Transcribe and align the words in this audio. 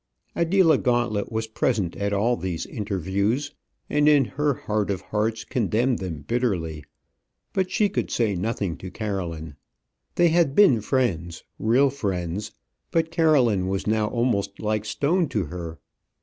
Adela 0.35 0.79
Gauntlet 0.79 1.31
was 1.31 1.45
present 1.45 1.95
at 1.95 2.11
all 2.11 2.35
these 2.35 2.65
interviews, 2.65 3.53
and 3.87 4.09
in 4.09 4.25
her 4.25 4.55
heart 4.55 4.89
of 4.89 5.01
hearts 5.01 5.43
condemned 5.43 5.99
them 5.99 6.21
bitterly; 6.23 6.83
but 7.53 7.69
she 7.69 7.87
could 7.87 8.09
say 8.09 8.35
nothing 8.35 8.75
to 8.77 8.89
Caroline. 8.89 9.57
They 10.15 10.29
had 10.29 10.55
been 10.55 10.81
friends 10.81 11.43
real 11.59 11.91
friends; 11.91 12.51
but 12.89 13.11
Caroline 13.11 13.67
was 13.67 13.85
now 13.85 14.07
almost 14.07 14.59
like 14.59 14.85
stone 14.85 15.29
to 15.29 15.45
her. 15.45 15.77